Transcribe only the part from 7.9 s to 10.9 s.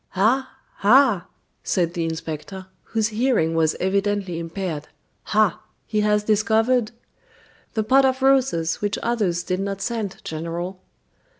of roses which others did not scent, General."